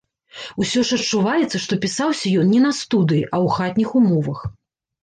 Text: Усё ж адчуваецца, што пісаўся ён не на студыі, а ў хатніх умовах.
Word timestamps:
Усё 0.63 0.79
ж 0.91 0.97
адчуваецца, 0.99 1.57
што 1.65 1.79
пісаўся 1.85 2.35
ён 2.45 2.51
не 2.55 2.65
на 2.67 2.75
студыі, 2.81 3.23
а 3.29 3.31
ў 3.31 3.47
хатніх 3.61 3.89
умовах. 4.03 4.39